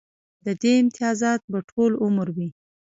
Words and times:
د 0.45 0.47
دې 0.61 0.73
امتیازات 0.81 1.41
به 1.51 1.59
ټول 1.69 1.91
عمر 2.03 2.27
وي 2.35 2.49